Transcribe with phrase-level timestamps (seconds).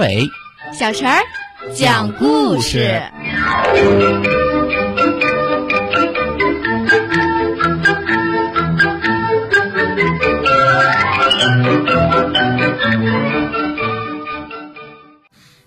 [0.00, 0.30] 伟、
[0.72, 1.14] 小陈
[1.76, 3.02] 讲故事。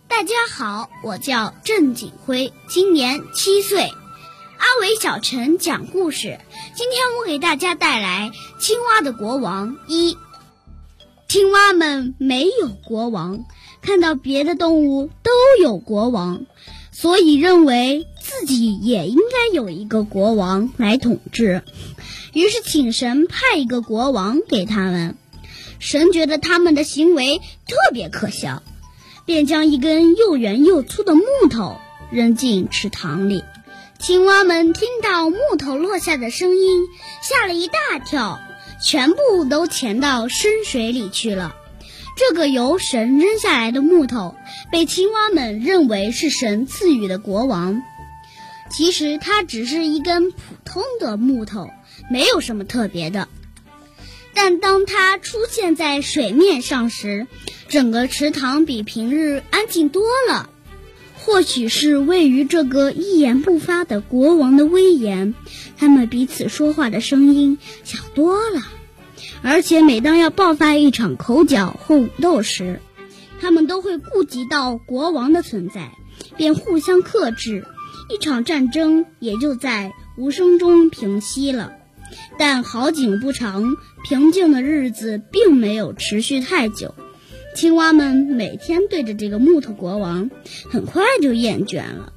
[0.08, 3.82] 大家好，我叫郑景辉，今年七岁。
[3.84, 6.40] 阿伟、小陈讲故事。
[6.74, 10.18] 今天我给大家带来《青蛙的国王》一。
[11.28, 13.40] 青蛙们没有国王，
[13.84, 16.46] 看到别的动物都有国王，
[16.92, 21.62] 所以认为自己也应该有一个国王来统治。
[22.34, 25.16] 于是请神派一个国王给他们。
[25.80, 28.64] 神觉得他们的行为特别可笑。
[29.26, 31.78] 便将一根又圆又粗的木头
[32.12, 33.42] 扔进池塘里，
[33.98, 36.88] 青蛙们听到木头落下的声音，
[37.22, 38.42] 吓了一大跳，
[38.82, 41.56] 全部都潜到深水里去了。
[42.16, 44.36] 这个由神扔下来的木头，
[44.72, 47.82] 被青蛙们认为是神赐予的国王。
[48.70, 51.70] 其实它只是一根普通的木头，
[52.10, 53.28] 没有什么特别的。
[54.34, 57.28] 但当它出现在水面上时，
[57.68, 60.50] 整个池塘比平日安静多了。
[61.16, 65.34] 或许是位于这个一言不发的国王的威严，
[65.78, 68.62] 他们彼此说话的声音小多了。
[69.42, 72.80] 而且每当要爆发一场口角或武斗时，
[73.40, 75.92] 他们都会顾及到国王的存在，
[76.38, 77.66] 便互相克制，
[78.10, 81.74] 一场战争也就在无声中平息了。
[82.38, 86.94] 但好景不长，平静的日子并没有持续太久。
[87.56, 90.30] 青蛙们每天对着这个木头国王，
[90.70, 92.14] 很快就厌倦了。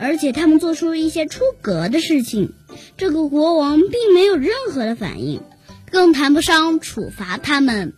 [0.00, 2.52] 而且他们做出了一些出格的事情，
[2.96, 5.40] 这个国王并没有任何的反应，
[5.90, 7.92] 更谈不上处罚他们。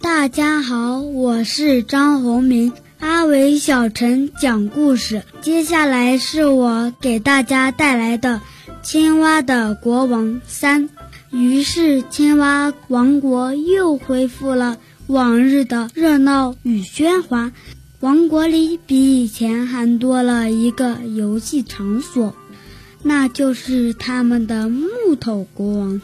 [0.00, 5.22] 大家好，我是张宏明，阿伟、小陈讲故事。
[5.42, 8.40] 接下来是我给大家带来的。
[8.82, 10.88] 青蛙的国王三，
[11.30, 17.52] 于是青蛙王国又恢复了往日的热闹与喧哗。
[18.00, 22.34] 王国里比以前还多了一个游戏场所，
[23.02, 24.88] 那就是他们的木
[25.20, 26.00] 头国王。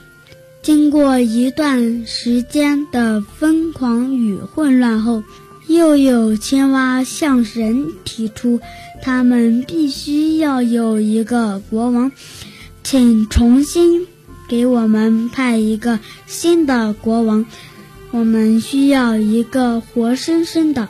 [0.67, 5.23] 经过一段时间的疯狂与混乱后，
[5.69, 8.59] 又有青蛙向神提出，
[9.01, 12.11] 他们必须要有一个国王。
[12.83, 14.09] 请重新
[14.49, 17.47] 给我们派一个新的国王，
[18.11, 20.89] 我们需要一个活生生的，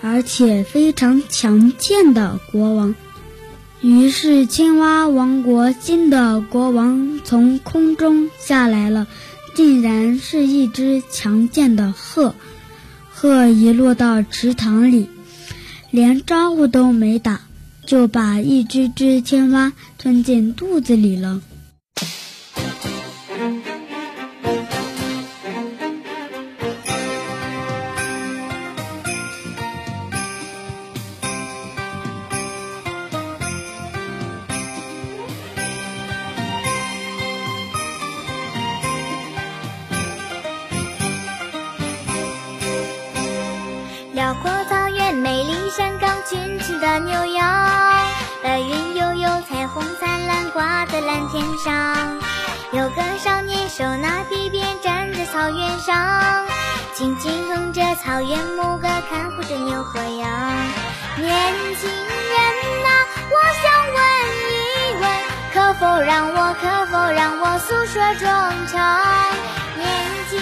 [0.00, 2.92] 而且非常强健的国王。
[3.82, 9.08] 于是，青蛙王国新的国王从空中下来了，
[9.54, 12.36] 竟然是一只强健的鹤。
[13.12, 15.08] 鹤一落到池塘里，
[15.90, 17.40] 连招呼都没打。
[17.84, 21.40] 就把一只只青蛙吞进肚子里了。
[44.12, 47.42] 辽阔草原，美丽山岗，群群的牛羊，
[48.42, 51.96] 白云悠悠，彩虹灿烂，挂在蓝天上。
[52.72, 56.46] 有个少年手拿皮鞭，站在草原上，
[56.94, 60.30] 轻轻哼着草原牧歌，看护着牛和羊。
[61.16, 62.36] 年轻人
[62.84, 62.90] 啊，
[63.30, 63.98] 我想问
[64.52, 65.08] 一问，
[65.54, 68.28] 可否让我，可否让我诉说衷
[68.66, 69.00] 肠？
[69.74, 69.88] 年
[70.28, 70.38] 轻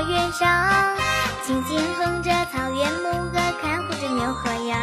[0.00, 0.48] 草原上，
[1.44, 4.78] 轻轻哼着草原牧歌，看护着牛和羊。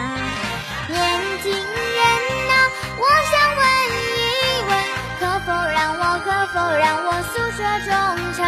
[0.87, 2.03] 年轻人
[2.51, 2.53] 啊，
[2.99, 3.65] 我想问
[3.97, 4.71] 一问，
[5.19, 7.89] 可否让我，可否让我诉说衷
[8.33, 8.45] 肠？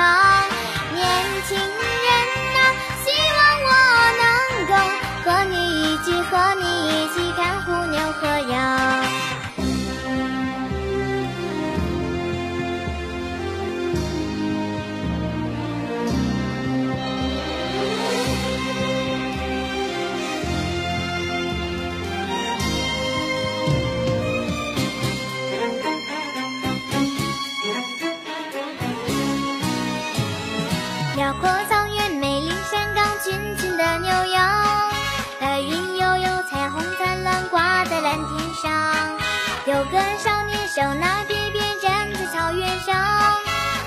[31.39, 34.91] 过草原，美丽山岗，群群的牛羊，
[35.39, 39.17] 白云悠悠，彩虹灿烂，挂在蓝天上。
[39.65, 42.93] 有个少年，手拿鞭鞭，站在草原上，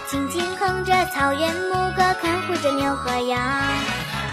[0.09, 3.39] 轻轻哼着草原牧歌，看护着牛和羊。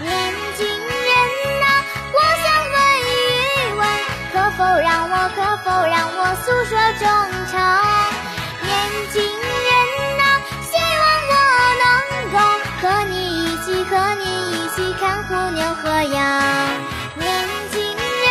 [0.00, 1.14] 年轻人
[1.62, 1.84] 啊，
[2.14, 3.08] 我想问一
[3.76, 3.82] 问，
[4.32, 7.06] 可否让我，可否让我诉说衷
[7.52, 7.58] 肠？
[8.62, 8.72] 年
[9.12, 9.70] 轻人
[10.20, 10.24] 啊，
[10.62, 11.32] 希望我
[11.82, 11.84] 能
[12.32, 12.59] 够。
[12.80, 16.42] 和你一起，和你一起看虎牛和羊。
[17.14, 17.28] 年
[17.70, 18.28] 轻人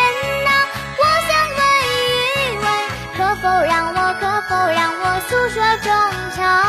[0.47, 0.49] 啊，
[0.97, 1.59] 我想问
[1.93, 2.67] 一问，
[3.15, 5.87] 可否让我，可否让我诉说衷
[6.35, 6.68] 肠？